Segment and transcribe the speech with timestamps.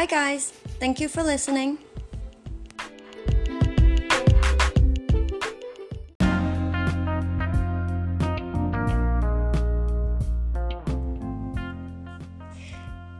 [0.00, 0.48] Hi, guys.
[0.80, 1.76] Thank you for listening.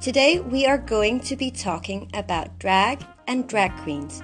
[0.01, 4.23] Today, we are going to be talking about drag and drag queens.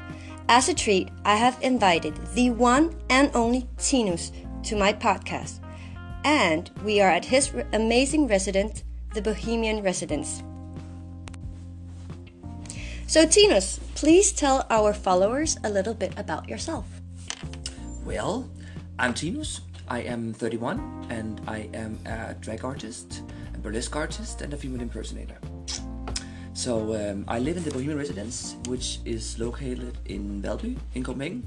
[0.48, 5.60] As a treat, I have invited the one and only Tinus to my podcast,
[6.24, 10.42] and we are at his amazing residence, the Bohemian Residence.
[13.16, 16.84] So, Tinus, please tell our followers a little bit about yourself.
[18.04, 18.46] Well,
[18.98, 19.62] I'm Tinus.
[19.88, 23.22] I am 31 and I am a drag artist,
[23.54, 25.38] a burlesque artist, and a female impersonator.
[26.52, 31.46] So um, I live in the Bohemian Residence, which is located in Valby in Copenhagen,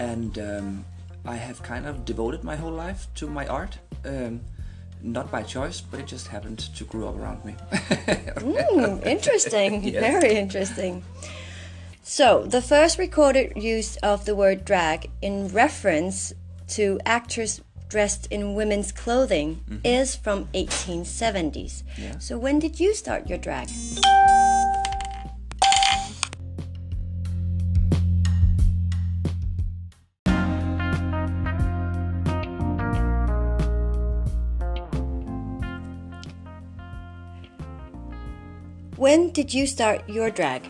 [0.00, 0.84] and um,
[1.24, 3.78] I have kind of devoted my whole life to my art.
[4.04, 4.40] Um,
[5.02, 7.54] not by choice, but it just happened to grow up around me.
[8.38, 9.82] Mm, interesting.
[9.88, 10.00] Yes.
[10.00, 11.02] Very interesting.
[12.02, 16.32] So, the first recorded use of the word drag in reference
[16.68, 21.82] to actors dressed in women's clothing is from 1870s.
[21.96, 22.18] Yeah.
[22.18, 23.68] So, when did you start your drag?
[39.08, 40.68] When did you start your drag?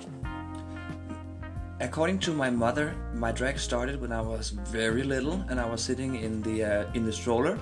[1.80, 5.82] According to my mother, my drag started when I was very little, and I was
[5.82, 7.58] sitting in the uh, in the stroller,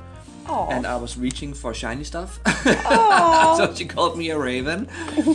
[0.46, 0.68] Aw.
[0.68, 2.40] and I was reaching for shiny stuff.
[3.56, 4.86] so she called me a raven,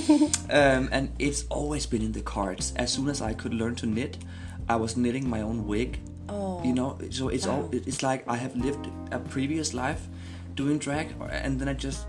[0.52, 2.72] um, and it's always been in the cards.
[2.76, 4.20] As soon as I could learn to knit,
[4.70, 5.98] I was knitting my own wig.
[6.30, 6.64] Oh.
[6.64, 10.08] You know, so it's all it's like I have lived a previous life
[10.54, 12.06] doing drag, and then I just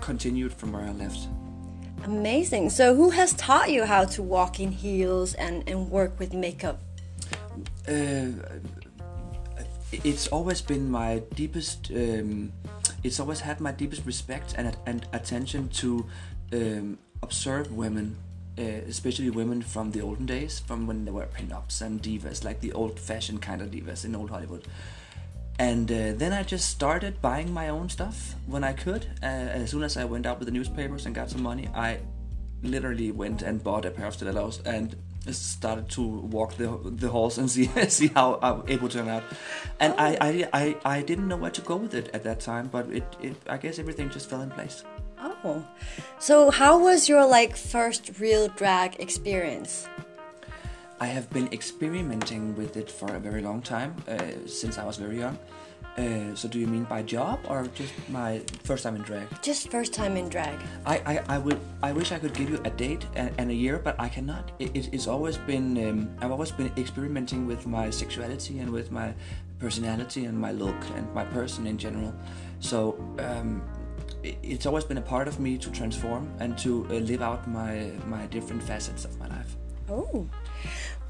[0.00, 1.28] continued from where I left.
[2.04, 2.70] Amazing.
[2.70, 6.80] So, who has taught you how to walk in heels and, and work with makeup?
[7.86, 8.28] Uh,
[9.92, 11.90] it's always been my deepest.
[11.90, 12.52] Um,
[13.02, 16.06] it's always had my deepest respect and and attention to
[16.52, 18.16] um, observe women,
[18.58, 22.60] uh, especially women from the olden days, from when there were pin-ups and divas, like
[22.60, 24.66] the old-fashioned kind of divas in old Hollywood.
[25.60, 29.04] And uh, then I just started buying my own stuff when I could.
[29.22, 29.26] Uh,
[29.60, 31.98] as soon as I went out with the newspapers and got some money, I
[32.62, 34.96] literally went and bought a pair of stilettos and
[35.30, 39.22] started to walk the the halls and see see how I, it would turn out.
[39.80, 42.68] And I, I I I didn't know where to go with it at that time,
[42.68, 44.82] but it, it I guess everything just fell in place.
[45.44, 45.62] Oh.
[46.18, 49.89] So, how was your like first real drag experience?
[51.00, 54.98] I have been experimenting with it for a very long time, uh, since I was
[54.98, 55.38] very young.
[55.96, 59.26] Uh, so, do you mean by job or just my first time in drag?
[59.42, 60.58] Just first time in drag.
[60.84, 63.54] I, I, I would I wish I could give you a date and, and a
[63.54, 64.52] year, but I cannot.
[64.58, 68.92] It, it, it's always been um, I've always been experimenting with my sexuality and with
[68.92, 69.14] my
[69.58, 72.14] personality and my look and my person in general.
[72.60, 73.62] So um,
[74.22, 77.48] it, it's always been a part of me to transform and to uh, live out
[77.48, 79.56] my my different facets of my life.
[79.90, 80.26] Oh.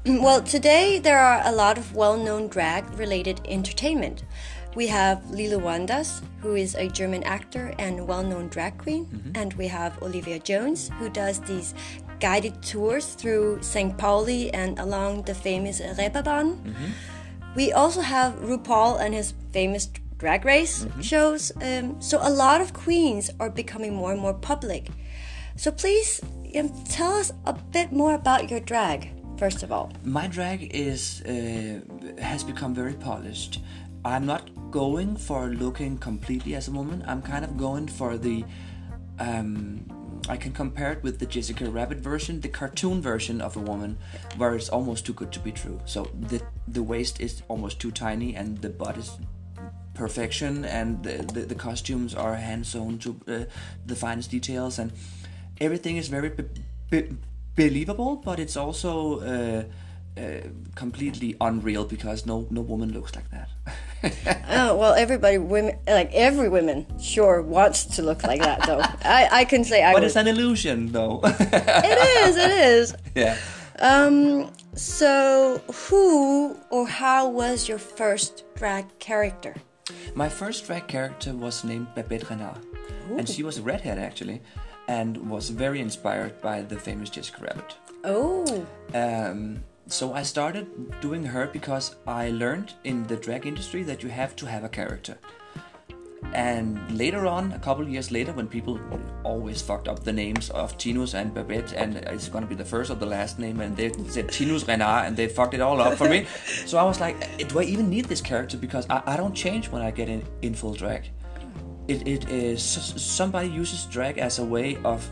[0.03, 4.23] Well, today there are a lot of well known drag related entertainment.
[4.75, 9.31] We have Lilo Wanders, who is a German actor and well known drag queen, mm-hmm.
[9.35, 11.75] and we have Olivia Jones, who does these
[12.19, 13.95] guided tours through St.
[13.95, 16.57] Pauli and along the famous Reeperbahn.
[16.57, 16.91] Mm-hmm.
[17.55, 19.87] We also have RuPaul and his famous
[20.17, 21.01] drag race mm-hmm.
[21.01, 21.51] shows.
[21.61, 24.89] Um, so a lot of queens are becoming more and more public.
[25.57, 26.21] So please
[26.89, 29.91] tell us a bit more about your drag, first of all.
[30.03, 31.81] My drag is uh,
[32.21, 33.61] has become very polished.
[34.03, 37.03] I'm not going for looking completely as a woman.
[37.07, 38.45] I'm kind of going for the.
[39.19, 39.85] Um,
[40.29, 43.97] I can compare it with the Jessica Rabbit version, the cartoon version of a woman,
[44.37, 45.79] where it's almost too good to be true.
[45.85, 49.17] So the the waist is almost too tiny, and the butt is
[49.93, 53.45] perfection, and the the, the costumes are hand sewn to uh,
[53.85, 54.91] the finest details, and
[55.61, 56.43] everything is very be-
[56.89, 57.09] be-
[57.55, 59.63] believable, but it's also uh,
[60.19, 60.21] uh,
[60.75, 63.49] completely unreal because no no woman looks like that.
[64.49, 68.65] Oh well, everybody, women, like every woman, sure wants to look like that.
[68.65, 69.93] Though I, I can say I.
[69.93, 71.21] but would- it's an illusion, though.
[71.23, 72.35] it is.
[72.37, 72.95] It is.
[73.15, 73.37] yeah.
[73.79, 74.49] Um.
[74.73, 79.53] So, who or how was your first drag character?
[80.15, 82.57] My first drag character was named Babette Renard,
[83.17, 84.41] and she was a redhead actually,
[84.87, 87.75] and was very inspired by the famous Jessica Rabbit.
[88.03, 88.65] Oh.
[88.93, 90.67] Um, so I started
[91.01, 94.69] doing her because I learned in the drag industry that you have to have a
[94.69, 95.17] character.
[96.33, 98.79] and later on, a couple of years later, when people
[99.23, 102.89] always fucked up the names of Tinus and Babette, and it's gonna be the first
[102.91, 105.97] or the last name, and they said Tinus Renard, and they fucked it all up
[105.97, 106.25] for me.
[106.65, 108.55] So I was like, do I even need this character?
[108.57, 111.09] Because I, I don't change when I get in, in full drag.
[111.91, 115.09] It, it is somebody uses drag as a way of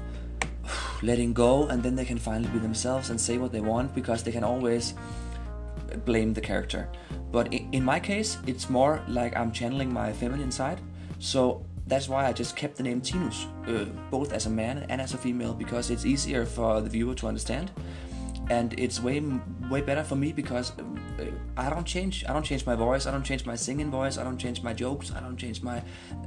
[1.01, 4.23] letting go, and then they can finally be themselves and say what they want because
[4.23, 4.93] they can always
[6.05, 6.87] blame the character.
[7.31, 10.79] But in, my case, it's more like I'm channeling my feminine side
[11.19, 15.01] so that's why I just kept the name Tinus, uh, both as a man and
[15.01, 17.71] as a female, because it's easier for the viewer to understand,
[18.49, 19.21] and it's way
[19.69, 20.83] way better for me because uh,
[21.57, 22.25] I don't change.
[22.27, 23.05] I don't change my voice.
[23.05, 24.17] I don't change my singing voice.
[24.17, 25.11] I don't change my jokes.
[25.11, 25.77] I don't change my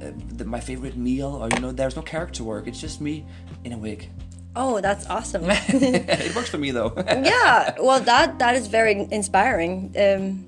[0.01, 1.71] uh, the, my favorite meal or you know.
[1.71, 2.67] There's no character work.
[2.67, 3.25] It's just me
[3.63, 4.09] in a wig.
[4.55, 5.43] Oh, that's awesome.
[5.49, 6.93] it works for me though.
[7.07, 9.93] yeah, well, that that is very inspiring.
[9.97, 10.45] Um,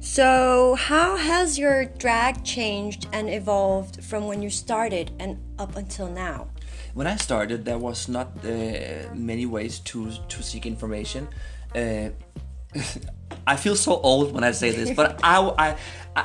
[0.00, 6.08] so, how has your drag changed and evolved from when you started and up until
[6.08, 6.48] now?
[6.94, 11.28] When I started, there was not uh, many ways to to seek information.
[11.74, 12.10] Uh,
[13.46, 15.76] I feel so old when I say this, but I, I,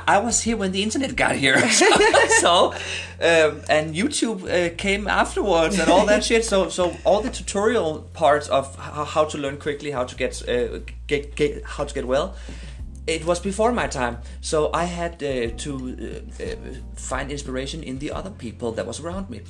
[0.06, 1.58] I was here when the internet got here.
[2.40, 2.72] so,
[3.20, 6.44] um, and YouTube uh, came afterwards and all that shit.
[6.44, 10.80] So, so all the tutorial parts of how, to learn quickly, how to get, uh,
[11.06, 12.34] get, get how to get well,
[13.06, 16.56] it was before my time, so I had uh, to uh, uh,
[16.94, 19.42] find inspiration in the other people that was around me,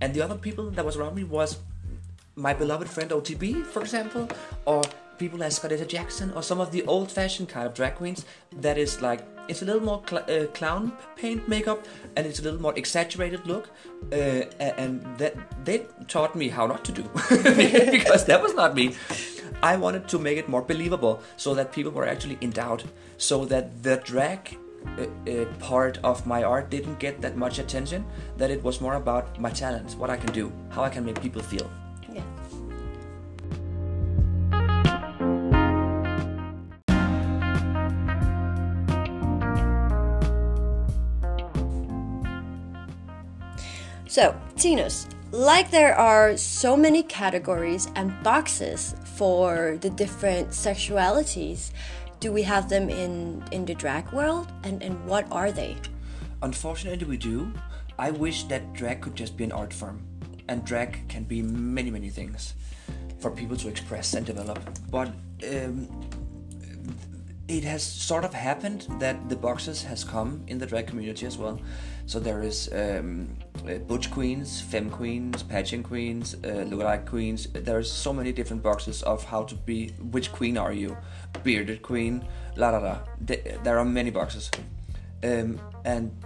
[0.00, 1.58] and the other people that was around me was
[2.36, 4.28] my beloved friend OTB, for example,
[4.64, 4.82] or
[5.20, 8.24] people like Scarlett Jackson, or some of the old-fashioned kind of drag queens
[8.66, 11.86] that is like it's a little more cl- uh, clown paint makeup
[12.16, 13.68] and it's a little more exaggerated look,
[14.12, 14.42] uh,
[14.82, 15.34] and that
[15.64, 17.02] they taught me how not to do
[17.98, 18.94] because that was not me.
[19.62, 22.84] I wanted to make it more believable so that people were actually in doubt,
[23.18, 24.56] so that the drag
[24.96, 28.06] uh, uh, part of my art didn't get that much attention,
[28.38, 31.20] that it was more about my talents, what I can do, how I can make
[31.20, 31.70] people feel.
[44.10, 51.70] So, Tinus, like there are so many categories and boxes for the different sexualities,
[52.18, 54.48] do we have them in, in the drag world?
[54.64, 55.76] And, and what are they?
[56.42, 57.52] Unfortunately, we do.
[58.00, 60.02] I wish that drag could just be an art form.
[60.48, 62.54] And drag can be many, many things
[63.20, 64.58] for people to express and develop.
[64.90, 65.12] But
[65.48, 65.86] um,
[67.50, 71.36] it has sort of happened that the boxes has come in the drag community as
[71.36, 71.60] well.
[72.06, 73.36] So there is um,
[73.68, 77.48] uh, butch queens, femme queens, pageant queens, uh, lookalike queens.
[77.52, 79.88] There's so many different boxes of how to be.
[80.12, 80.96] Which queen are you?
[81.42, 82.24] Bearded queen,
[82.56, 82.98] la la la.
[83.64, 84.48] There are many boxes,
[85.24, 86.24] um, and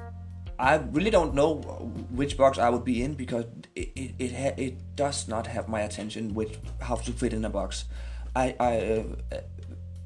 [0.59, 1.57] I really don't know
[2.11, 5.69] which box I would be in because it it it, ha- it does not have
[5.69, 7.87] my attention with how to fit in a box.
[8.37, 8.73] I I.
[9.33, 9.41] Uh,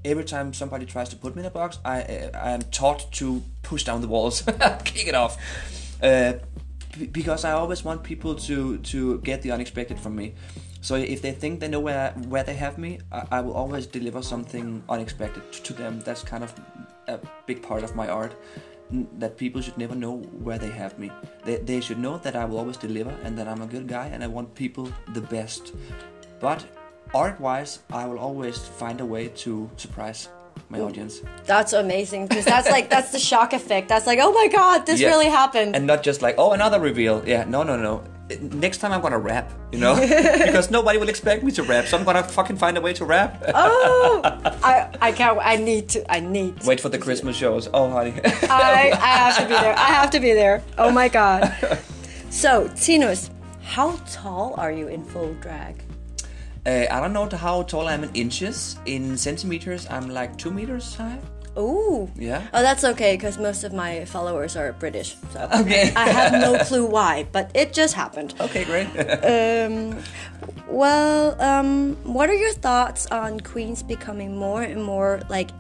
[0.05, 3.43] every time somebody tries to put me in a box, I I am taught to
[3.63, 4.43] push down the walls,
[4.85, 5.37] kick it off,
[6.03, 6.35] uh,
[7.13, 10.35] because I always want people to to get the unexpected from me.
[10.81, 13.87] So if they think they know where where they have me, I, I will always
[13.87, 16.01] deliver something unexpected to them.
[16.01, 16.55] That's kind of
[17.07, 18.35] a big part of my art.
[19.19, 21.11] That people should never know where they have me.
[21.45, 24.07] They, they should know that I will always deliver and that I'm a good guy
[24.07, 25.75] and I want people the best.
[26.41, 26.65] But
[27.15, 30.29] art wise, I will always find a way to surprise
[30.71, 31.23] my audience.
[31.45, 33.89] That's amazing because that's like that's the shock effect.
[33.89, 35.09] That's like, oh my god, this yeah.
[35.09, 35.75] really happened.
[35.75, 37.23] And not just like, oh, another reveal.
[37.27, 38.05] Yeah, no, no, no.
[38.41, 39.95] Next time I'm gonna rap, you know,
[40.45, 43.07] because nobody will expect me to rap, so I'm gonna fucking find a way to
[43.07, 43.43] rap.
[43.55, 44.21] oh,
[44.63, 45.39] I, I can't.
[45.41, 46.13] I need to.
[46.13, 46.61] I need.
[46.61, 47.69] To, Wait for the Christmas shows.
[47.73, 48.13] Oh, honey.
[48.25, 49.79] I, I have to be there.
[49.79, 50.63] I have to be there.
[50.77, 51.79] Oh my god.
[52.31, 53.31] So, Tinus,
[53.63, 55.83] how tall are you in full drag?
[56.67, 58.77] Uh, I don't know how tall I am in inches.
[58.87, 61.19] In centimeters, I'm like two meters high.
[61.57, 62.09] Oh.
[62.15, 62.47] Yeah.
[62.55, 65.17] Oh, that's okay because most of my followers are British.
[65.33, 65.93] So okay.
[65.97, 68.35] I have no clue why, but it just happened.
[68.41, 68.87] Okay, great.
[69.25, 69.99] um,
[70.69, 75.51] well, um, what are your thoughts on queens becoming more and more like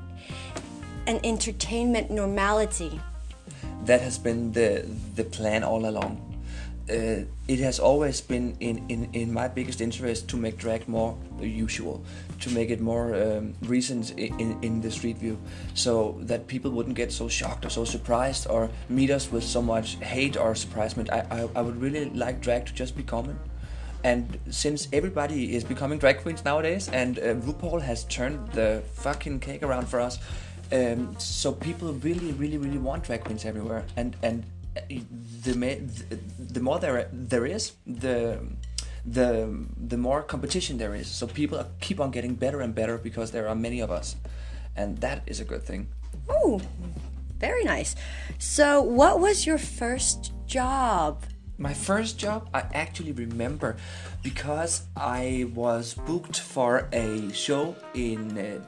[1.06, 3.00] an entertainment normality?
[3.84, 4.86] That has been the
[5.16, 6.27] the plan all along
[6.90, 11.16] uh, it has always been in, in, in my biggest interest to make drag more
[11.40, 12.02] usual,
[12.40, 15.38] to make it more um, recent in, in the street view,
[15.74, 19.62] so that people wouldn't get so shocked or so surprised or meet us with so
[19.62, 21.10] much hate or surprisement.
[21.10, 23.38] I, I, I would really like drag to just be common.
[24.04, 29.40] And since everybody is becoming drag queens nowadays, and uh, RuPaul has turned the fucking
[29.40, 30.18] cake around for us,
[30.70, 33.84] um, so people really, really, really want drag queens everywhere.
[33.96, 34.44] And and
[34.88, 38.40] the the more there there is, the
[39.04, 41.06] the the more competition there is.
[41.06, 44.16] So people are, keep on getting better and better because there are many of us,
[44.76, 45.88] and that is a good thing.
[46.28, 46.60] Oh,
[47.38, 47.94] very nice.
[48.38, 51.22] So, what was your first job?
[51.56, 53.76] My first job, I actually remember
[54.22, 58.60] because I was booked for a show in uh,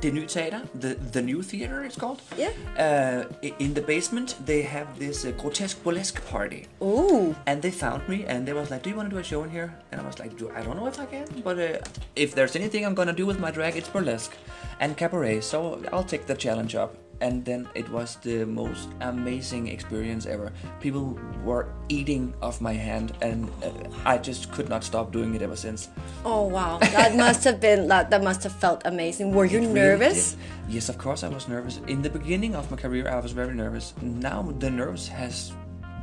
[0.00, 2.20] the new theater, the the new theater it's called.
[2.36, 2.52] Yeah.
[2.78, 8.08] Uh, in the basement, they have this uh, grotesque burlesque party, Ooh, and they found
[8.08, 10.00] me, and they was like, "Do you want to do a show in here?" And
[10.00, 11.78] I was like, "Do I don't know if I can, but uh,
[12.16, 14.34] if there's anything I'm gonna do with my drag, it's burlesque
[14.80, 19.68] and cabaret, so I'll take the challenge up." And then it was the most amazing
[19.70, 20.50] experience ever.
[20.82, 21.14] People
[21.46, 23.70] were eating off my hand, and uh,
[24.04, 25.86] I just could not stop doing it ever since.
[26.26, 28.10] oh wow, that must have been that.
[28.10, 29.30] That must have felt amazing.
[29.30, 30.34] Were you really nervous?
[30.34, 30.74] did.
[30.74, 31.78] Yes, of course I was nervous.
[31.86, 33.94] In the beginning of my career, I was very nervous.
[34.02, 35.54] Now the nerves has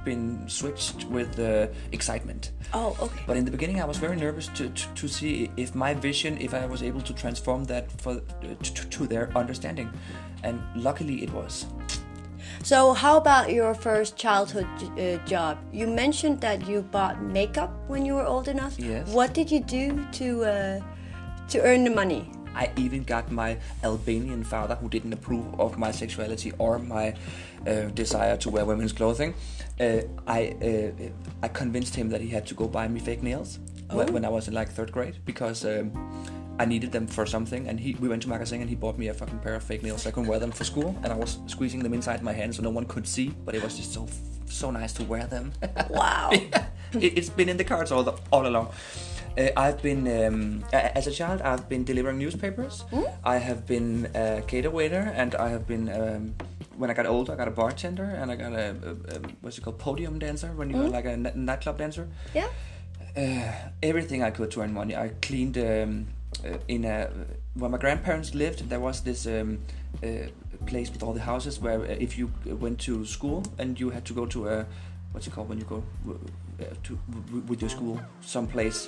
[0.04, 2.52] been switched with uh, excitement.
[2.74, 3.22] Oh, okay.
[3.28, 6.38] But in the beginning, I was very nervous to, to, to see if my vision,
[6.40, 8.22] if I was able to transform that for uh,
[8.62, 9.90] to, to their understanding,
[10.44, 11.66] and luckily it was.
[12.64, 14.68] So, how about your first childhood
[15.00, 15.58] uh, job?
[15.72, 18.78] You mentioned that you bought makeup when you were old enough.
[18.78, 19.08] Yes.
[19.08, 20.80] What did you do to uh,
[21.50, 22.30] to earn the money?
[22.56, 27.14] I even got my Albanian father, who didn't approve of my sexuality or my
[27.94, 29.34] desire to wear women's clothing.
[29.80, 30.92] Uh, I uh,
[31.42, 33.60] I convinced him that he had to go buy me fake nails
[33.92, 35.92] when, when I was in like third grade because um,
[36.60, 37.68] I needed them for something.
[37.68, 39.84] And he we went to Magasin and he bought me a fucking pair of fake
[39.84, 40.06] nails.
[40.06, 42.62] I couldn't wear them for school, and I was squeezing them inside my hand so
[42.62, 43.34] no one could see.
[43.46, 44.08] But it was just so
[44.46, 45.54] so nice to wear them.
[45.90, 46.30] Wow.
[46.32, 46.54] it,
[46.94, 48.70] it's been in the cards all the, all along.
[49.38, 51.42] Uh, I've been um, as a child.
[51.42, 52.84] I've been delivering newspapers.
[53.24, 55.90] I have been a cater waiter, and I have been.
[55.90, 56.36] Um,
[56.80, 59.58] when I got older, I got a bartender, and I got a, a, a what's
[59.58, 60.48] it called, podium dancer.
[60.56, 62.08] When you got like a n- nightclub dancer.
[62.34, 62.48] Yeah.
[63.18, 63.52] Uh,
[63.84, 64.96] everything I could to earn money.
[64.96, 66.08] I cleaned um,
[66.46, 67.10] uh, in a
[67.56, 68.70] where my grandparents lived.
[68.70, 69.60] There was this um,
[70.04, 70.08] uh,
[70.68, 74.06] place with all the houses where uh, if you went to school and you had
[74.06, 74.66] to go to a
[75.12, 78.88] what's it called when you go uh, to w- with your school someplace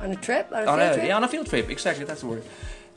[0.00, 0.48] On a trip?
[0.52, 1.06] On a on field a, trip?
[1.06, 1.70] yeah, on a field trip.
[1.70, 2.42] Exactly, that's the word.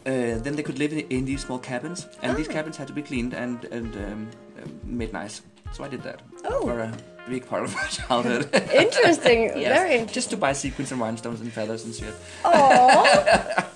[0.08, 2.54] Uh, then they could live in, in these small cabins, and these Ah.
[2.54, 5.42] cabins had to be cleaned and and um, uh, made nice.
[5.74, 6.62] So I did that Oh.
[6.66, 6.92] for a
[7.30, 8.48] big part of my childhood.
[8.86, 9.40] Interesting.
[9.64, 10.14] Yes, Very interesting.
[10.20, 12.14] Just to buy sequins and rhinestones and feathers and shit.
[12.46, 13.04] Oh,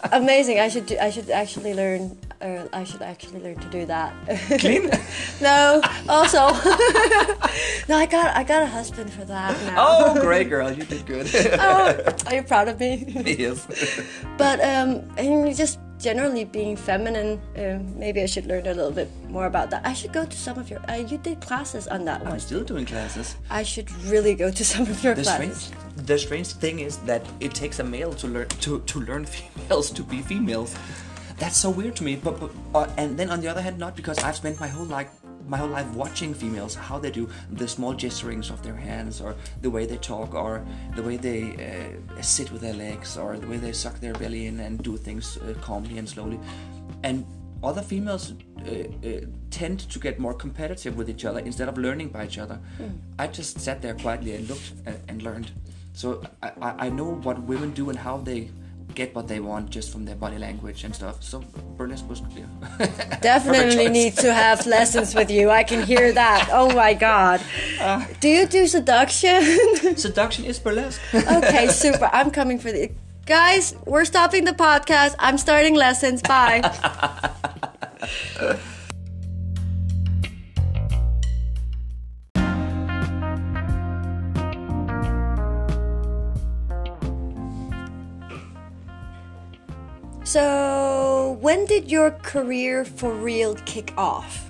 [0.13, 0.59] amazing!
[0.65, 2.17] I should do, I should actually learn.
[2.41, 4.11] Or I should actually learn to do that.
[4.63, 4.89] Clean?
[5.41, 6.39] no, also,
[7.89, 7.95] no.
[8.03, 9.75] I got I got a husband for that now.
[9.77, 11.27] oh, great girl, you did good.
[11.59, 11.93] Oh,
[12.27, 13.05] are you proud of me?
[13.37, 13.67] yes.
[14.37, 18.91] But um, and you just generally being feminine, um, maybe I should learn a little
[18.91, 19.85] bit more about that.
[19.85, 20.79] I should go to some of your.
[20.89, 22.27] Uh, you did classes on that one.
[22.27, 22.39] I'm one.
[22.39, 23.35] still doing classes.
[23.49, 26.05] I should really go to some of your The strange, classes.
[26.05, 29.91] the strange thing is that it takes a male to learn to, to learn females
[29.91, 30.75] to be females.
[31.37, 32.15] That's so weird to me.
[32.17, 34.85] But, but uh, and then on the other hand, not because I've spent my whole
[34.85, 35.09] life
[35.47, 39.35] my whole life watching females how they do the small gesturings of their hands or
[39.61, 43.47] the way they talk or the way they uh, sit with their legs or the
[43.47, 46.39] way they suck their belly in and do things uh, calmly and slowly
[47.03, 47.25] and
[47.63, 48.33] other females
[48.65, 49.19] uh, uh,
[49.51, 52.59] tend to get more competitive with each other instead of learning by each other.
[53.19, 55.51] I just sat there quietly and looked and, and learned.
[55.93, 56.51] So I,
[56.85, 58.49] I know what women do and how they
[58.95, 61.23] get what they want just from their body language and stuff.
[61.23, 61.43] So
[61.77, 62.47] burlesque was clear.
[63.21, 65.49] Definitely need to have lessons with you.
[65.49, 66.49] I can hear that.
[66.61, 67.41] Oh my god.
[67.79, 68.05] Uh.
[68.19, 69.41] do you do seduction?
[69.95, 71.01] Seduction is burlesque.
[71.13, 72.09] okay, super.
[72.11, 72.91] I'm coming for the
[73.25, 73.75] guys.
[73.85, 75.15] We're stopping the podcast.
[75.17, 76.21] I'm starting lessons.
[76.21, 76.61] Bye.
[90.31, 94.49] So, when did your career for real kick off?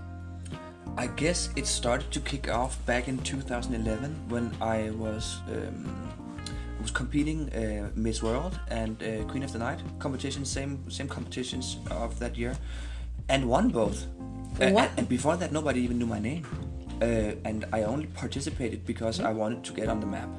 [0.95, 5.89] I guess it started to kick off back in 2011 when I was um,
[6.79, 11.77] was competing uh, Miss World and uh, Queen of the Night competitions, same same competitions
[11.89, 12.55] of that year,
[13.27, 14.05] and won both.
[14.61, 14.91] Uh, What?
[14.97, 16.45] and before that, nobody even knew my name,
[17.01, 20.29] uh, and I only participated because I wanted to get on the map.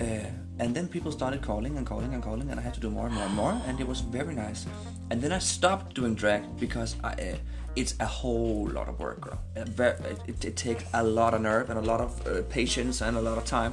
[0.00, 2.90] Uh, and then people started calling and calling and calling, and I had to do
[2.90, 4.66] more and more and more, and it was very nice.
[5.10, 7.36] And then I stopped doing drag because I, uh,
[7.74, 9.38] it's a whole lot of work, girl.
[9.56, 13.16] Ver- it, it takes a lot of nerve and a lot of uh, patience and
[13.16, 13.72] a lot of time.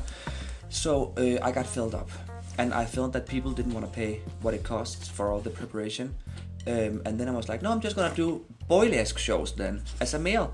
[0.70, 2.10] So uh, I got filled up,
[2.58, 5.50] and I felt that people didn't want to pay what it costs for all the
[5.50, 6.16] preparation.
[6.68, 10.14] Um, and then I was like, no, I'm just gonna do boylesque shows then as
[10.14, 10.54] a male.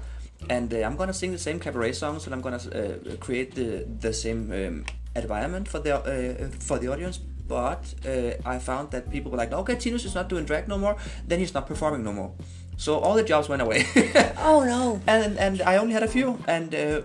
[0.50, 2.60] and I'm gonna sing the same cabaret songs, and I'm gonna
[3.20, 4.86] create the the same um,
[5.16, 7.20] environment for the uh, for the audience.
[7.48, 10.78] But uh, I found that people were like, "Okay, Tinus is not doing drag no
[10.78, 10.96] more.
[11.28, 12.32] Then he's not performing no more."
[12.78, 13.86] So all the jobs went away.
[14.38, 15.00] Oh no.
[15.08, 17.02] and and I only had a few, and uh,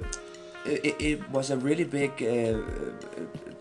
[0.64, 2.58] it, it was a really big uh,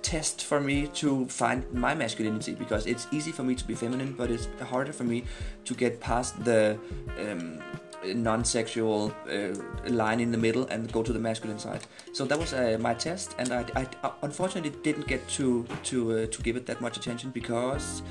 [0.01, 4.13] test for me to find my masculinity because it's easy for me to be feminine,
[4.13, 5.24] but it's harder for me
[5.65, 6.77] to get past the
[7.20, 7.60] um,
[8.06, 11.86] non-sexual uh, line in the middle and go to the masculine side.
[12.13, 16.25] So that was uh, my test, and I, I unfortunately didn't get to to uh,
[16.27, 18.01] to give it that much attention because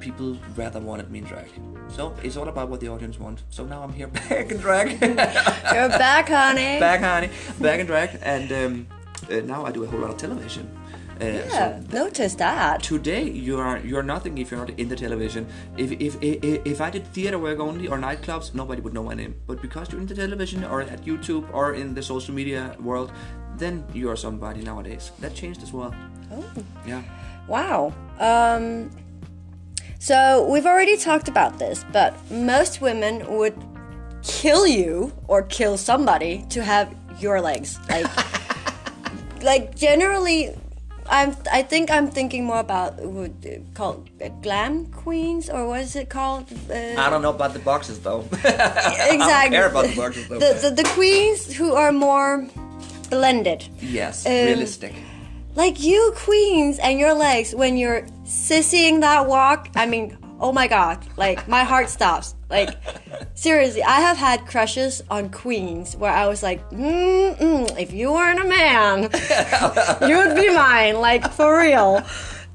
[0.00, 1.48] people rather wanted me in drag.
[1.88, 3.42] So it's all about what the audience wants.
[3.50, 5.00] So now I'm here back in drag.
[5.00, 6.78] You're back, honey.
[6.80, 8.86] back, honey, back in drag, and um,
[9.30, 10.77] uh, now I do a whole lot of television.
[11.20, 12.82] Uh, Yeah, so notice that.
[12.82, 15.46] today you are you are nothing if you're not in the television.
[15.76, 19.14] If if if, if I did theater work only or nightclubs, nobody would know my
[19.14, 19.34] name.
[19.46, 23.10] But because you're in the television or at YouTube or in the social media world,
[23.56, 25.10] then you are somebody nowadays.
[25.20, 25.92] That changed as well.
[26.32, 26.44] Oh.
[26.86, 27.02] Yeah.
[27.48, 27.92] Wow.
[28.20, 28.90] Um,
[29.98, 33.56] so we've already talked about this, but most women would
[34.22, 37.78] kill you or kill somebody to have your legs.
[37.88, 38.06] Like,
[39.42, 40.54] like generally,
[41.10, 41.36] I'm.
[41.52, 45.96] I think I'm thinking more about what uh, called uh, glam queens or what is
[45.96, 46.46] it called?
[46.70, 46.74] Uh,
[47.04, 48.24] I don't know about the boxes though.
[48.32, 48.48] exactly.
[48.52, 50.38] I don't care about the boxes, though.
[50.38, 52.46] The, the the queens who are more
[53.10, 53.64] blended.
[53.80, 54.94] yes, Um, realistic.
[55.56, 60.68] like you queens and your legs when you're sissying that walk i mean oh my
[60.68, 62.70] god like my heart stops like
[63.34, 68.40] seriously i have had crushes on queens where i was like Mm-mm, if you weren't
[68.40, 69.02] a man
[70.08, 72.02] you would be mine like for real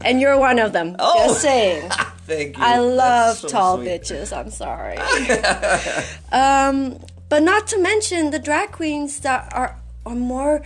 [0.02, 1.28] and you're one of them Oh.
[1.28, 1.90] just saying
[2.26, 2.64] Thank you.
[2.64, 3.90] I love so tall sweet.
[4.02, 4.32] bitches.
[4.32, 4.96] I'm sorry.
[6.32, 6.98] um,
[7.28, 10.64] but not to mention the drag queens that are are more.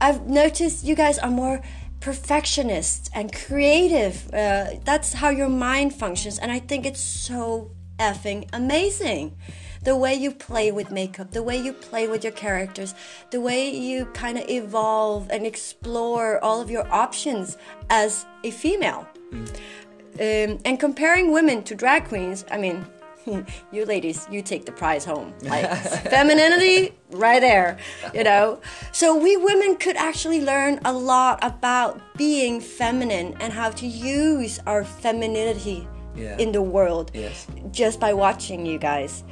[0.00, 1.60] I've noticed you guys are more
[2.00, 4.32] perfectionist and creative.
[4.32, 9.36] Uh, that's how your mind functions, and I think it's so effing amazing.
[9.82, 12.94] The way you play with makeup, the way you play with your characters,
[13.30, 17.58] the way you kind of evolve and explore all of your options
[17.90, 19.06] as a female.
[19.32, 22.86] Um, and comparing women to drag queens, I mean,
[23.72, 25.34] you ladies, you take the prize home.
[25.42, 25.70] Like
[26.10, 27.78] femininity, right there,
[28.14, 28.60] you know.
[28.92, 34.60] So we women could actually learn a lot about being feminine and how to use
[34.66, 36.36] our femininity Yeah.
[36.38, 37.46] in the world Yes.
[37.72, 39.24] just by watching you guys.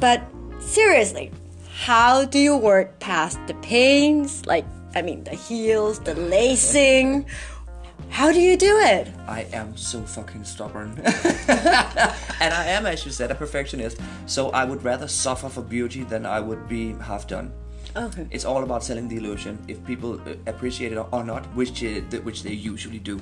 [0.00, 0.22] But
[0.60, 1.30] seriously,
[1.74, 4.46] how do you work past the pains?
[4.46, 7.26] Like, I mean, the heels, the lacing.
[8.10, 9.08] How do you do it?
[9.26, 10.92] I am so fucking stubborn.
[11.04, 13.98] and I am, as you said, a perfectionist.
[14.26, 17.52] So I would rather suffer for beauty than I would be half done.
[17.96, 18.26] Okay.
[18.30, 19.58] It's all about selling the illusion.
[19.68, 23.18] If people uh, appreciate it or not, which uh, which they usually do,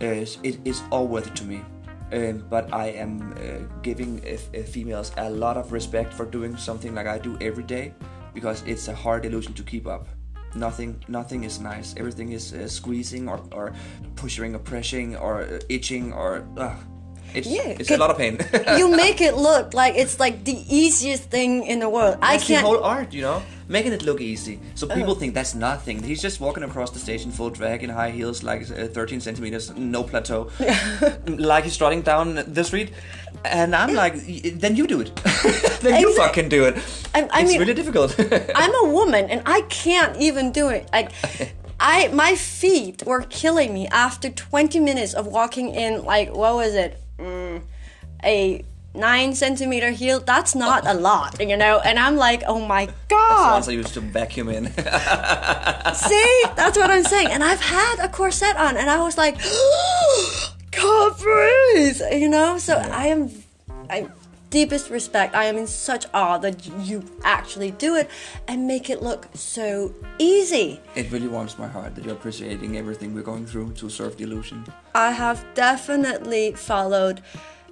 [0.00, 0.06] uh,
[0.42, 1.60] it is all worth it to me.
[2.12, 6.56] Um, but I am uh, giving uh, uh, females a lot of respect for doing
[6.56, 7.94] something like I do every day,
[8.34, 10.08] because it's a hard illusion to keep up.
[10.54, 11.94] Nothing, nothing is nice.
[11.96, 13.72] Everything is uh, squeezing or, or
[14.16, 16.46] pushing or pressing or uh, itching or.
[16.56, 16.74] Uh,
[17.34, 18.38] it's, Yeah, it's a lot of pain.
[18.78, 22.16] you make it look like it's like the easiest thing in the world.
[22.22, 22.66] I That's the can't.
[22.66, 24.58] whole art, you know, making it look easy.
[24.74, 26.02] So people think that's nothing.
[26.02, 29.70] He's just walking across the station full drag in high heels, like uh, 13 centimeters,
[29.76, 30.50] no plateau,
[31.26, 32.92] like he's trotting down the street.
[33.44, 34.14] And I'm like,
[34.58, 35.14] then you do it.
[35.80, 36.76] then you Exact- fucking do it.
[37.14, 38.14] I- I it's mean- really difficult.
[38.54, 40.88] I'm a woman and I can't even do it.
[40.92, 41.12] Like,
[41.82, 46.04] I my feet were killing me after 20 minutes of walking in.
[46.04, 46.98] Like, what was it?
[47.20, 47.62] Mm,
[48.24, 50.20] a nine centimeter heel.
[50.20, 51.78] That's not a lot, you know.
[51.80, 53.52] And I'm like, oh my god.
[53.54, 54.66] Once I used to vacuum in.
[54.74, 57.28] See, that's what I'm saying.
[57.28, 59.36] And I've had a corset on, and I was like,
[60.70, 62.58] God, breathe, you know.
[62.58, 63.30] So I am,
[63.88, 64.08] I
[64.50, 65.34] deepest respect.
[65.34, 68.10] I am in such awe that you actually do it
[68.48, 70.80] and make it look so easy.
[70.94, 74.24] it really warms my heart that you're appreciating everything we're going through to serve the
[74.24, 74.64] illusion.
[74.94, 77.22] I have definitely followed.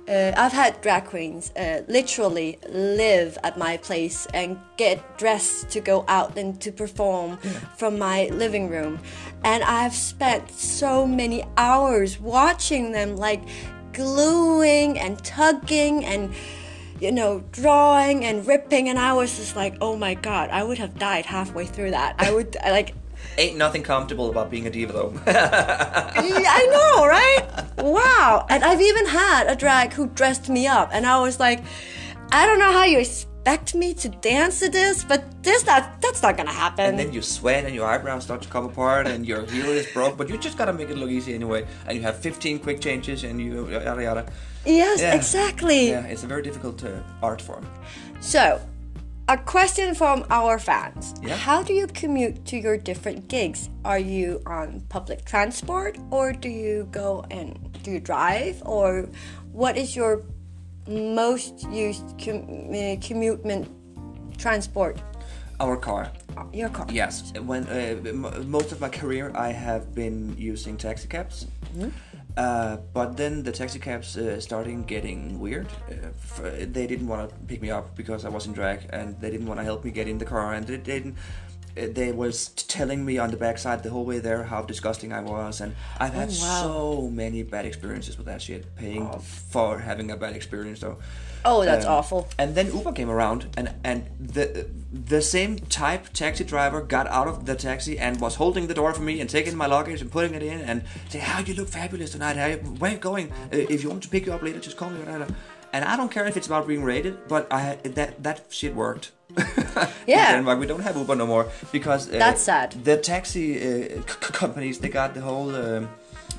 [0.08, 5.80] Uh, I've had drag queens uh, literally live at my place and get dressed to
[5.80, 7.36] go out and to perform
[7.76, 9.00] from my living room.
[9.44, 13.42] And I've spent so many hours watching them like
[13.92, 16.32] gluing and tugging and
[17.00, 20.78] you know drawing and ripping and I was just like oh my god I would
[20.78, 22.94] have died halfway through that I would I like
[23.37, 25.12] Ain't nothing comfortable about being a diva though.
[25.26, 27.44] I know, right?
[27.78, 28.46] Wow.
[28.48, 31.62] And I've even had a drag who dressed me up, and I was like,
[32.32, 33.04] I don't know how you
[33.48, 36.84] expect me to dance to this, but this not that's not gonna happen.
[36.84, 39.87] And then you sweat and your eyebrows start to come apart and your heel is
[39.92, 41.66] broke, but you just gotta make it look easy anyway.
[41.87, 44.32] And you have 15 quick changes and you yada yada.
[44.66, 45.14] yes, Yeah.
[45.14, 45.88] exactly.
[45.90, 47.66] Yeah, it's a very difficult uh, art form.
[48.20, 48.61] So,
[49.28, 51.14] a question from our fans.
[51.22, 51.37] Yeah.
[51.37, 53.70] How do you commute to your different gigs?
[53.84, 59.08] Are you on public transport or do you go and do you drive or
[59.52, 60.22] what is your
[60.88, 63.44] most used com- uh, commute
[64.38, 65.01] transport?
[65.61, 66.11] Our car.
[66.53, 66.87] Your car.
[66.90, 67.96] Yes, when uh,
[68.46, 71.46] most of my career I have been using taxi cabs,
[72.37, 75.66] uh, but then the taxi cabs uh, starting getting weird.
[75.90, 79.20] Uh, f- they didn't want to pick me up because I was in drag, and
[79.20, 81.16] they didn't want to help me get in the car, and they didn't.
[81.74, 85.61] They was telling me on the backside the whole way there how disgusting I was,
[85.61, 86.62] and I've had Oh, wow.
[86.62, 88.74] so many bad experiences with that shit.
[88.76, 90.98] Paying for having a bad experience, though.
[91.44, 92.28] Oh, that's Um, awful.
[92.38, 97.28] And then Uber came around, and and the the same type taxi driver got out
[97.28, 100.11] of the taxi and was holding the door for me and taking my luggage and
[100.11, 102.37] putting it in and saying, "How you look fabulous tonight.
[102.37, 102.50] How,
[102.81, 103.31] where you going?
[103.52, 105.00] Uh, if you want to pick you up later, just call me."
[105.72, 109.12] And I don't care if it's about being rated, but I that that shit worked.
[110.06, 110.28] Yeah.
[110.30, 112.72] In Denmark, we don't have Uber no more because uh, That's sad.
[112.84, 113.46] The taxi
[113.96, 115.88] uh, companies they got the whole um,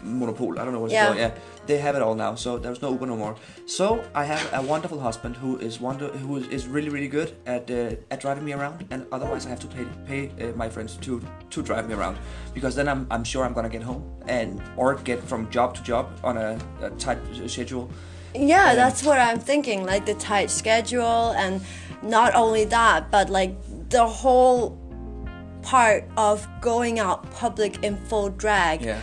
[0.04, 0.58] monopol.
[0.60, 1.06] I don't know what it's Yeah.
[1.08, 1.18] called.
[1.20, 1.32] Yeah,
[1.68, 2.36] they have it all now.
[2.36, 3.36] So there's no Uber no more.
[3.66, 7.70] So I have a wonderful husband who is wonder who is, really really good at
[7.72, 10.98] uh, at driving me around, and otherwise I have to pay pay uh, my friends
[10.98, 12.18] to to drive me around
[12.54, 15.82] because then I'm I'm sure I'm gonna get home and or get from job to
[15.84, 17.88] job on a, a tight schedule.
[18.36, 19.86] Yeah, that's what I'm thinking.
[19.86, 21.62] Like the tight schedule, and
[22.02, 23.56] not only that, but like
[23.90, 24.78] the whole
[25.62, 28.82] part of going out public in full drag.
[28.82, 29.02] Yeah,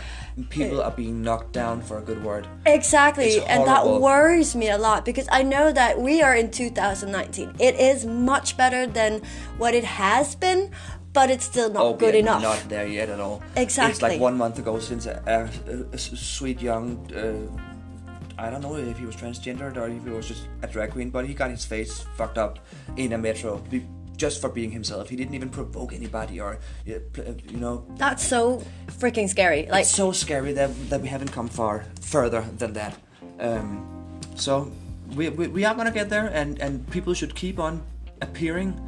[0.49, 2.47] people are being knocked down for a good word.
[2.65, 7.55] Exactly, and that worries me a lot because I know that we are in 2019.
[7.59, 9.21] It is much better than
[9.57, 10.71] what it has been,
[11.13, 12.41] but it's still not Oh, good enough.
[12.41, 13.41] Not there yet at all.
[13.55, 13.91] Exactly.
[13.91, 17.11] It's like one month ago since a sweet young.
[17.13, 17.66] Uh,
[18.37, 21.09] I don't know if he was transgendered or if he was just a drag queen,
[21.09, 22.59] but he got his face fucked up
[22.95, 25.09] in a metro be, just for being himself.
[25.09, 27.85] He didn't even provoke anybody or, uh, uh, you know.
[27.97, 28.63] That's so
[28.99, 29.67] freaking scary.
[29.67, 32.95] Like, It's so scary that, that we haven't come far further than that.
[33.39, 34.71] Um, so
[35.15, 37.81] we, we, we are gonna get there, and, and people should keep on
[38.21, 38.79] appearing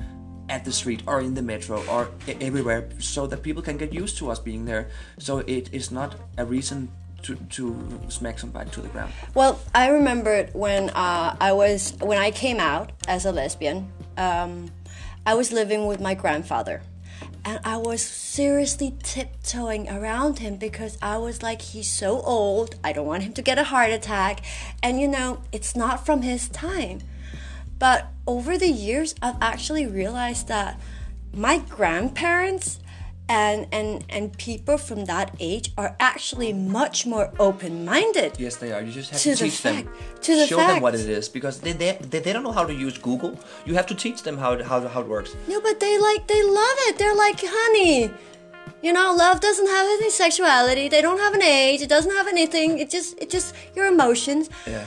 [0.49, 2.09] at the street or in the metro or
[2.41, 4.89] everywhere so that people can get used to us being there.
[5.19, 6.91] So it is not a reason
[7.23, 9.11] to, to smack somebody to the ground.
[9.33, 13.91] Well, I remembered when uh, I was when I came out as a lesbian.
[14.17, 14.71] Um,
[15.25, 16.81] I was living with my grandfather,
[17.45, 22.75] and I was seriously tiptoeing around him because I was like, he's so old.
[22.83, 24.41] I don't want him to get a heart attack,
[24.81, 27.01] and you know, it's not from his time.
[27.77, 30.79] But over the years, I've actually realized that
[31.33, 32.79] my grandparents
[33.29, 38.39] and and and people from that age are actually much more open-minded.
[38.39, 38.81] Yes, they are.
[38.81, 39.89] You just have To to, the teach them.
[40.21, 42.73] to the Show them what it is because they, they, they, don't know how to
[42.73, 43.39] use Google.
[43.65, 45.35] You have to teach them how, it- how, how it works.
[45.47, 46.97] No, but they like they love it.
[46.97, 48.09] They're like, honey,
[48.81, 50.89] you know, love doesn't have any sexuality.
[50.89, 51.81] They don't have an age.
[51.81, 52.79] It doesn't have anything.
[52.79, 54.49] It just it just your emotions.
[54.65, 54.85] Yeah.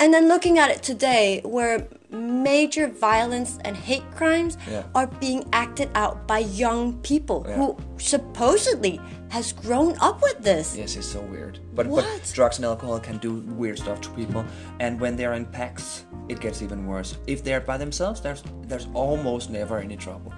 [0.00, 4.82] And then looking at it today, where major violence and hate crimes Yeah.
[4.94, 7.56] are being acted out by young people Yeah.
[7.56, 10.76] who supposedly has grown up with this.
[10.76, 11.58] Yes, it's so weird.
[11.74, 12.04] But What?
[12.04, 14.44] but drugs and alcohol can do weird stuff to people,
[14.80, 17.16] and when they're in packs, it gets even worse.
[17.26, 20.32] If they're by themselves, there's there's almost never any trouble.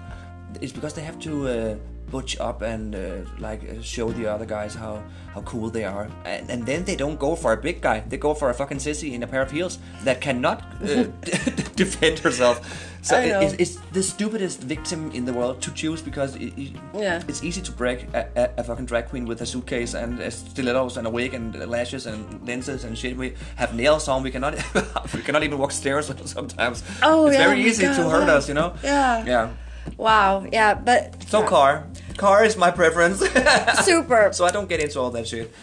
[0.61, 1.75] It's because they have to uh,
[2.09, 2.99] butch up and uh,
[3.37, 6.95] like uh, show the other guys how how cool they are, and, and then they
[6.95, 7.99] don't go for a big guy.
[8.09, 11.03] They go for a fucking sissy in a pair of heels that cannot uh,
[11.77, 12.59] defend herself.
[13.03, 13.39] So I it- know.
[13.41, 17.21] it's, it's the stupidest victim in the world to choose because it, it- Yeah.
[17.29, 20.29] it's easy to break a, a, a fucking drag queen with a suitcase and uh,
[20.29, 23.15] stilettos and a wig and lashes and lenses and shit.
[23.15, 24.23] We have nails on.
[24.23, 24.55] We cannot
[25.13, 26.83] we cannot even walk stairs sometimes.
[27.01, 28.35] Oh, it's yeah, very easy to hurt wow.
[28.37, 28.73] us, you know.
[28.83, 29.23] Yeah.
[29.25, 29.49] Yeah.
[29.95, 30.45] Wow.
[30.51, 31.85] Yeah, but So car,
[32.17, 33.19] car is my preference.
[33.85, 34.33] super.
[34.33, 35.53] so I don't get into all that shit.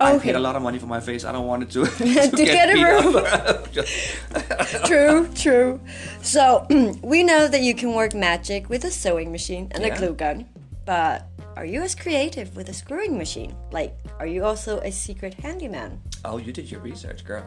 [0.00, 1.24] I paid a lot of money for my face.
[1.24, 3.16] I don't want it to To get it beat ruined.
[3.16, 3.72] up.
[3.76, 5.80] Just- true, true.
[6.22, 6.66] So
[7.02, 10.46] we know that you can work magic with a sewing machine and a glue gun,
[10.84, 11.26] but
[11.56, 13.54] are you as creative with a screwing machine?
[13.70, 16.00] Like, are you also a secret handyman?
[16.24, 17.44] Oh, you did your research, girl.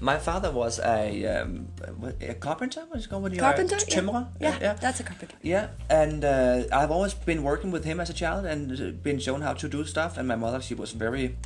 [0.00, 1.66] my father was a um,
[2.20, 2.82] a carpenter.
[2.88, 3.22] What is it called?
[3.22, 3.76] What Carpenter?
[3.88, 3.94] Yeah.
[4.00, 4.28] Trimmerer?
[4.40, 5.34] Yeah, that's a carpenter.
[5.42, 9.40] Yeah, and uh, I've always been working with him as a child and been shown
[9.40, 10.18] how to do stuff.
[10.18, 11.36] And my mother, she was very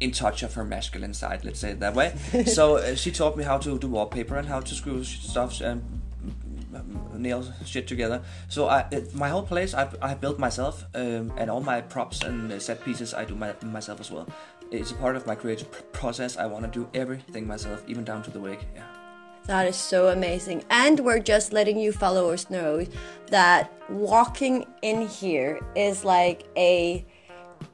[0.00, 2.14] in touch of her masculine side, let's say it that way.
[2.46, 6.00] so uh, she taught me how to do wallpaper and how to screw stuff and
[7.20, 8.22] nail shit together.
[8.48, 12.22] So I, it, my whole place I, I built myself, um, and all my props
[12.22, 14.26] and uh, set pieces I do my, myself as well.
[14.70, 16.36] It's a part of my creative pr- process.
[16.36, 18.64] I want to do everything myself, even down to the wig.
[18.74, 18.84] Yeah.
[19.46, 20.64] That is so amazing.
[20.70, 22.86] And we're just letting you followers know
[23.28, 27.04] that walking in here is like a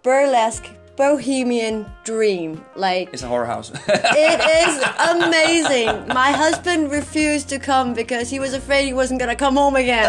[0.03, 2.65] burlesque bohemian dream.
[2.75, 3.71] Like It's a horror house.
[3.89, 4.85] it is
[5.25, 6.09] amazing.
[6.09, 10.09] My husband refused to come because he was afraid he wasn't gonna come home again.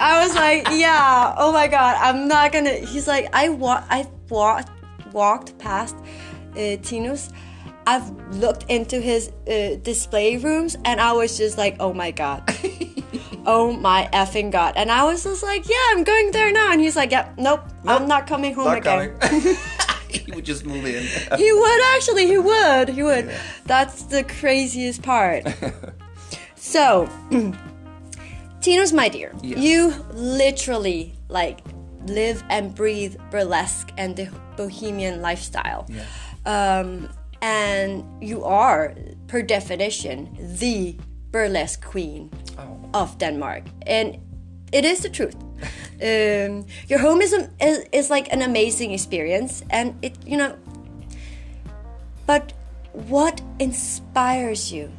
[0.00, 2.74] I was like, yeah, oh my god, I'm not gonna.
[2.74, 4.70] He's like, I wa- I walked
[5.12, 5.96] walked past
[6.52, 7.30] uh, Tinus'.
[7.86, 12.42] I've looked into his uh, display rooms and I was just like, oh my god.
[13.46, 14.74] oh my effing god.
[14.76, 16.70] And I was just like, yeah, I'm going there now.
[16.70, 19.16] And he's like, yeah, nope, I'm not coming home Not again.
[20.26, 21.02] he would just move in.
[21.38, 22.26] He would actually.
[22.26, 22.88] He would.
[22.88, 23.30] He would.
[23.66, 25.44] That's the craziest part.
[26.56, 27.08] so,
[28.60, 29.32] Tinus my dear.
[29.42, 29.58] Yeah.
[29.58, 31.60] You literally like
[32.06, 35.86] live and breathe burlesque and the bohemian lifestyle.
[35.88, 36.04] Yeah.
[36.46, 37.08] Um,
[37.40, 38.94] and you are,
[39.28, 40.96] per definition, the
[41.30, 42.90] burlesque queen Oh.
[42.94, 44.18] of Denmark, and
[44.72, 45.36] it is the truth.
[46.02, 50.56] Um, your home is, a, is is like an amazing experience, and it you know.
[52.26, 52.52] But
[52.92, 54.92] what inspires you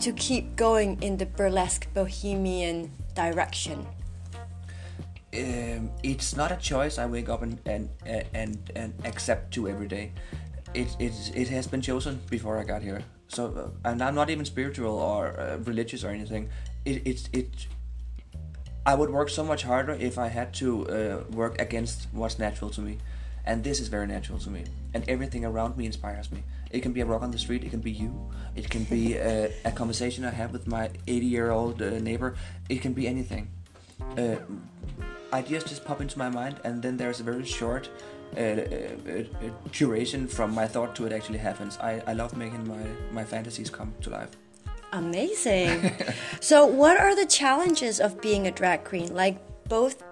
[0.00, 3.86] to keep going in the burlesque bohemian direction?
[5.34, 7.88] um, it's not a choice I wake up and and
[8.34, 10.12] and, and accept to every day.
[10.74, 13.02] It, it it has been chosen before I got here.
[13.28, 16.48] So uh, and I'm not even spiritual or uh, religious or anything.
[16.84, 17.66] It it it.
[18.88, 22.70] I would work so much harder if I had to uh, work against what's natural
[22.70, 22.96] to me,
[23.44, 24.64] and this is very natural to me.
[24.94, 26.42] And everything around me inspires me.
[26.70, 27.64] It can be a rock on the street.
[27.64, 28.10] It can be you.
[28.56, 32.36] It can be uh, a conversation I have with my 80-year-old uh, neighbor.
[32.70, 33.50] It can be anything.
[34.16, 34.36] Uh,
[35.34, 37.90] ideas just pop into my mind, and then there's a very short
[38.38, 38.54] uh, uh,
[39.06, 41.76] uh, duration from my thought to it actually happens.
[41.76, 44.30] I, I love making my, my fantasies come to life.
[44.92, 45.92] Amazing.
[46.40, 49.14] so, what are the challenges of being a drag queen?
[49.14, 50.02] Like both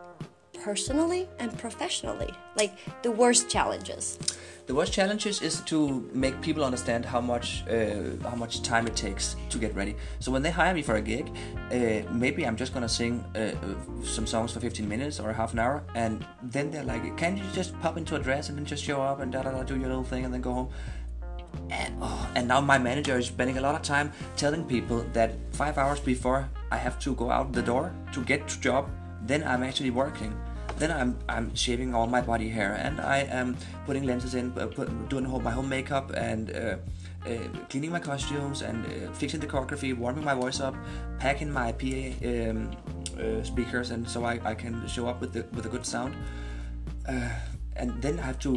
[0.62, 2.32] personally and professionally.
[2.56, 4.18] Like the worst challenges.
[4.66, 5.78] The worst challenges is to
[6.12, 9.94] make people understand how much uh, how much time it takes to get ready.
[10.18, 11.26] So when they hire me for a gig,
[11.70, 13.54] uh, maybe I'm just gonna sing uh, uh,
[14.04, 17.44] some songs for 15 minutes or half an hour, and then they're like, "Can you
[17.54, 19.76] just pop into a dress and then just show up and da da da do
[19.78, 20.68] your little thing and then go home?"
[21.70, 25.32] And, oh, and now my manager is spending a lot of time telling people that
[25.52, 28.88] five hours before I have to go out the door to get to job,
[29.22, 30.38] then I'm actually working.
[30.78, 33.56] Then I'm I'm shaving all my body hair and I am
[33.86, 36.76] putting lenses in, uh, put, doing my home makeup and uh,
[37.26, 40.74] uh, cleaning my costumes and uh, fixing the choreography, warming my voice up,
[41.18, 42.76] packing my PA um,
[43.18, 46.14] uh, speakers, and so I, I can show up with the with a good sound
[47.08, 47.30] uh,
[47.78, 48.50] and then I have to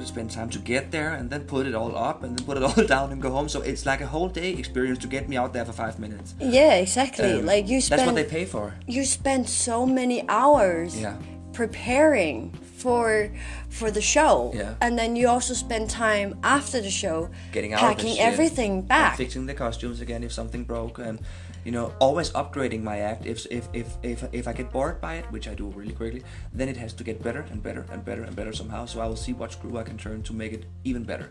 [0.00, 2.56] uh, spend time to get there and then put it all up and then put
[2.56, 3.48] it all down and go home.
[3.48, 6.34] So it's like a whole day experience to get me out there for five minutes.
[6.40, 7.32] Yeah, exactly.
[7.40, 8.74] Um, like you spend That's what they pay for.
[8.86, 11.16] you spend so many hours Yeah.
[11.52, 13.30] preparing for
[13.70, 14.74] for the show Yeah.
[14.80, 19.46] and then you also spend time after the show Getting out packing everything back fixing
[19.46, 21.18] the costumes again if something broke, and
[21.66, 23.26] you know, always upgrading my act.
[23.32, 26.22] If if if if, if I get bored by it, which I do really quickly,
[26.58, 28.86] then it has to get better and better and better and better somehow.
[28.86, 31.28] So I will see what screw I can turn to make it even better.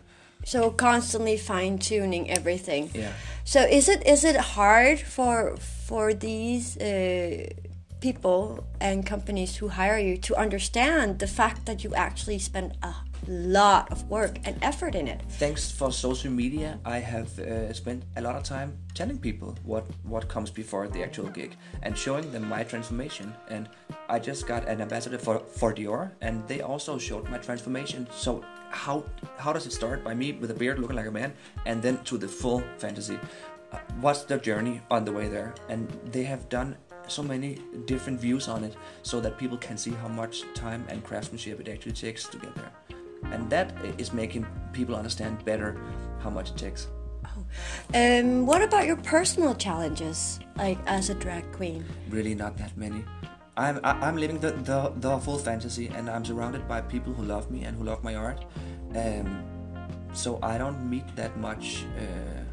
[0.56, 3.14] so constantly fine tuning everything Yeah.
[3.54, 5.36] so is it is it hard for
[5.88, 7.48] for these uh,
[8.06, 8.42] people
[8.88, 12.92] and companies who hire you to understand the fact that you actually spend a
[13.28, 15.22] lot of work and effort in it.
[15.30, 16.80] Thanks for social media.
[16.86, 21.04] I have uh, spent a lot of time telling people what what comes before the
[21.04, 23.34] actual gig and showing them my transformation.
[23.50, 23.70] And
[24.10, 28.08] i just got an ambassador for for dior and they also showed my transformation.
[28.12, 29.04] So how
[29.38, 31.34] how does it start by me with a beard looking like a man
[31.66, 33.20] and then to the full fantasy?
[33.72, 35.54] Uh, what's the journey on the way there?
[35.70, 39.92] And they have done so many different views on it so that people can see
[39.92, 42.72] how much time and craftsmanship it actually takes to get there
[43.32, 45.78] and that is making people understand better
[46.20, 46.88] how much it takes.
[47.26, 47.46] Oh.
[47.94, 51.84] um, what about your personal challenges like as a drag queen?
[52.10, 53.04] Really not that many.
[53.58, 57.24] I'm I, i'm living the, the the full fantasy and i'm surrounded by people who
[57.24, 58.44] love me and who love my art.
[58.96, 59.44] Um
[60.14, 62.44] so i don't meet that much uh,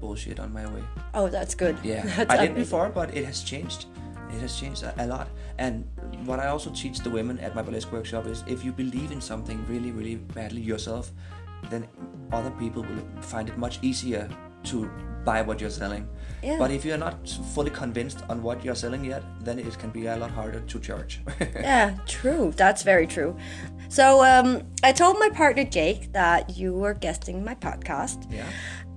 [0.00, 0.82] bullshit on my way.
[1.14, 1.78] Oh that's good.
[1.82, 3.86] Yeah, That's I did before, but it has changed.
[4.32, 5.28] It has changed a, a lot.
[5.58, 5.84] And
[6.24, 9.20] what I also teach the women at my burlesque workshop is if you believe in
[9.20, 11.12] something really, really badly yourself,
[11.70, 11.86] then
[12.32, 14.28] other people will find it much easier
[14.64, 14.90] to
[15.24, 16.08] buy what you're selling.
[16.42, 16.58] Yeah.
[16.58, 20.06] But if you're not fully convinced on what you're selling yet, then it can be
[20.06, 21.20] a lot harder to charge.
[21.54, 22.52] Yeah, true.
[22.56, 23.36] That's very true.
[23.88, 28.26] So um, I told my partner Jake that you were guesting my podcast.
[28.32, 28.46] Yeah.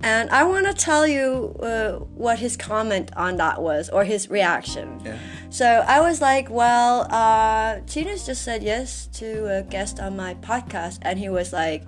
[0.02, 4.28] And I want to tell you uh, what his comment on that was, or his
[4.30, 5.00] reaction.
[5.04, 5.18] Yeah.
[5.50, 10.34] So I was like, well, uh, Tinus just said yes to a guest on my
[10.34, 10.98] podcast.
[11.02, 11.84] And he was like,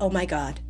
[0.00, 0.60] oh my God.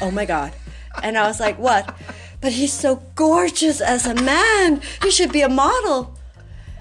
[0.00, 0.52] Oh my God.
[1.02, 1.96] and I was like, what?
[2.40, 4.82] But he's so gorgeous as a man.
[5.02, 6.16] He should be a model.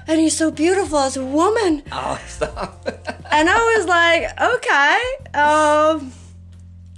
[0.08, 1.84] And he's so beautiful as a woman.
[1.91, 2.88] oh, stop.
[3.32, 6.13] And I was like, okay, um,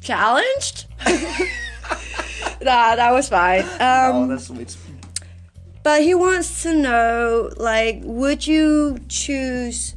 [0.01, 0.85] challenged.
[2.61, 3.63] nah, that was fine.
[3.79, 4.75] oh, Um, that's sweet.
[5.83, 9.95] but he wants to know, like, would you choose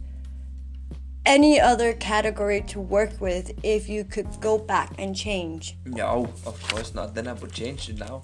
[1.27, 5.77] any other category to work with if you could go back and change?
[5.85, 7.15] No, of course not.
[7.15, 8.23] Then I would change it now.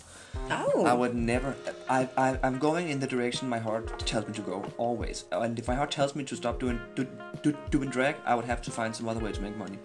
[0.50, 1.54] Oh, I would never.
[1.88, 5.24] I, I I'm going in the direction my heart tells me to go always.
[5.32, 7.06] And if my heart tells me to stop doing do,
[7.42, 9.78] do, doing drag, I would have to find some other way to make money.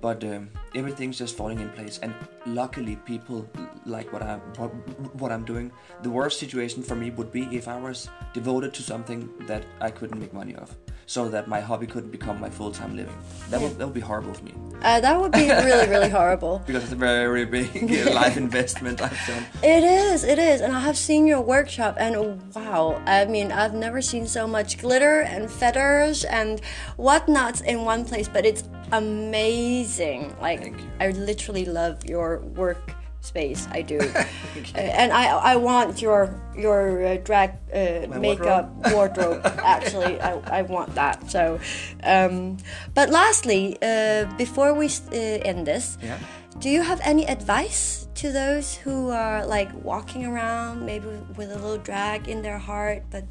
[0.00, 2.14] But um, everything's just falling in place, and
[2.46, 3.48] luckily, people
[3.84, 4.70] like what I'm what,
[5.16, 5.70] what I'm doing.
[6.02, 9.90] The worst situation for me would be if I was devoted to something that I
[9.90, 10.74] couldn't make money of,
[11.06, 13.16] so that my hobby couldn't become my full time living.
[13.50, 16.62] That would that would be horrible for me uh, that would be really, really horrible.
[16.66, 17.68] because it's a very big
[18.14, 19.44] life investment I've done.
[19.62, 20.60] It is, it is.
[20.60, 24.78] And I have seen your workshop, and wow, I mean, I've never seen so much
[24.78, 26.60] glitter and feathers and
[26.96, 30.34] whatnots in one place, but it's amazing.
[30.40, 33.68] Like, I literally love your work space.
[33.70, 34.00] I do.
[34.74, 39.40] And I I want your your uh, drag uh, makeup wardrobe.
[39.76, 41.30] Actually, I, I want that.
[41.30, 41.58] So,
[42.04, 42.56] um,
[42.94, 46.18] but lastly, uh, before we uh, end this, Yeah.
[46.60, 51.58] do you have any advice to those who are like walking around, maybe with a
[51.58, 53.24] little drag in their heart, but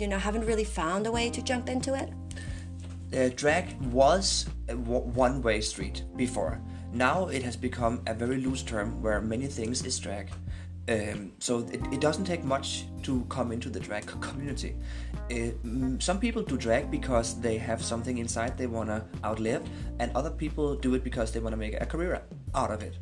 [0.00, 2.10] you know haven't really found a way to jump into it?
[3.14, 6.60] Uh, drag was a w- one-way street before.
[6.92, 10.30] Now it has become a very loose term where many things is drag.
[10.88, 14.76] Um, so it, it doesn't take much to come into the drag community.
[15.30, 19.62] Uh, mm, some people do drag because they have something inside they want to outlive,
[19.98, 22.22] and other people do it because they want to make a career
[22.54, 22.98] out of it.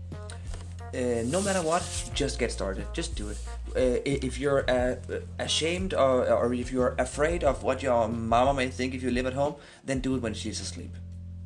[0.94, 1.82] Uh, no matter what,
[2.14, 2.86] just get started.
[2.94, 3.38] Just do it.
[3.76, 4.94] Uh, if you're uh,
[5.38, 9.26] ashamed or, or if you're afraid of what your mama may think if you live
[9.26, 10.94] at home, then do it when she's asleep.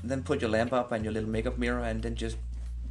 [0.05, 2.37] Then put your lamp up and your little makeup mirror, and then just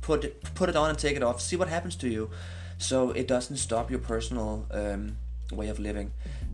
[0.01, 1.39] put it put it on and take it off.
[1.39, 2.29] See what happens to you,
[2.77, 5.17] so it doesn't stop your personal um,
[5.51, 6.11] way of living.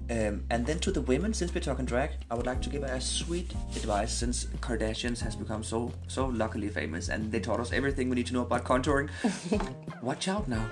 [0.10, 2.84] Um, and then to the women, since we're talking drag, I would like to give
[2.84, 7.72] a sweet advice since Kardashians has become so so luckily famous and they taught us
[7.72, 9.10] everything we need to know about contouring.
[10.02, 10.70] Watch out now.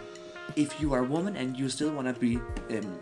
[0.55, 2.37] If you are a woman and you still want to be
[2.75, 2.99] um,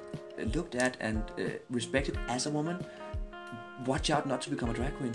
[0.53, 2.83] looked at and uh, respected as a woman,
[3.85, 5.13] watch out not to become a drag queen.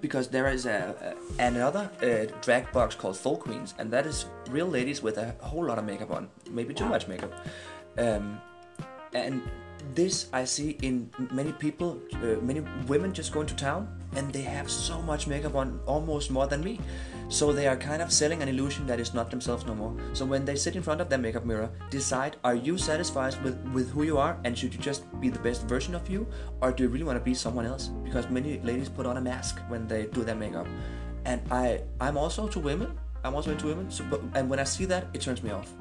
[0.00, 4.26] Because there is a, a another uh, drag box called Faux Queens, and that is
[4.48, 7.32] real ladies with a whole lot of makeup on, maybe too much makeup.
[7.96, 8.40] Um,
[9.12, 9.42] and
[9.94, 14.42] this I see in many people, uh, many women just going to town, and they
[14.42, 16.78] have so much makeup on, almost more than me.
[17.28, 19.94] So they are kind of selling an illusion that is not themselves no more.
[20.14, 23.58] So when they sit in front of their makeup mirror, decide: Are you satisfied with
[23.74, 26.26] with who you are, and should you just be the best version of you,
[26.62, 27.88] or do you really want to be someone else?
[28.02, 30.66] Because many ladies put on a mask when they do their makeup,
[31.26, 32.98] and I I'm also to women.
[33.24, 33.90] I'm also into women.
[33.90, 35.74] So, but, and when I see that, it turns me off.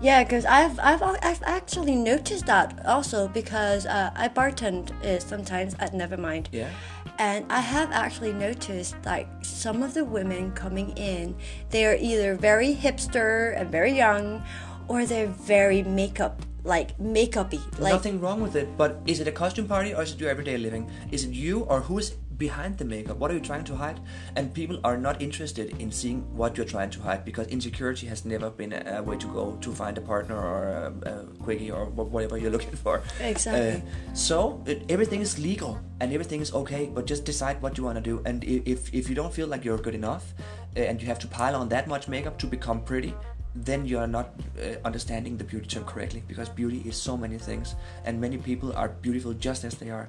[0.00, 5.74] Yeah, because I've, I've I've actually noticed that also because uh, I bartend uh, sometimes
[5.78, 6.46] at Nevermind.
[6.52, 6.70] Yeah.
[7.18, 11.34] And I have actually noticed like some of the women coming in,
[11.70, 14.42] they are either very hipster and very young,
[14.86, 17.60] or they're very makeup like makeupy.
[17.78, 20.30] Like Nothing wrong with it, but is it a costume party or is it your
[20.30, 20.90] everyday living?
[21.10, 23.16] Is it you or who is behind the makeup?
[23.18, 24.00] What are you trying to hide?
[24.36, 28.24] And people are not interested in seeing what you're trying to hide because insecurity has
[28.24, 31.70] never been a, a way to go to find a partner or a, a quickie
[31.70, 33.02] or whatever you're looking for.
[33.20, 33.82] Exactly.
[33.82, 37.84] Uh, so it, everything is legal and everything is okay, but just decide what you
[37.84, 38.22] want to do.
[38.24, 40.34] And if if you don't feel like you're good enough,
[40.76, 43.14] uh, and you have to pile on that much makeup to become pretty,
[43.54, 47.38] then you are not uh, understanding the beauty term correctly because beauty is so many
[47.38, 47.74] things,
[48.04, 50.08] and many people are beautiful just as they are.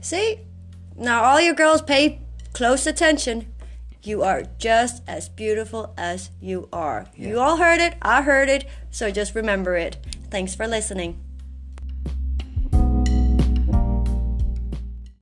[0.00, 0.40] See?
[0.98, 2.22] Now all you girls pay
[2.52, 3.52] close attention.
[4.02, 7.06] You are just as beautiful as you are.
[7.14, 9.96] You all heard it, I heard it, so just remember it.
[10.30, 11.22] Thanks for listening.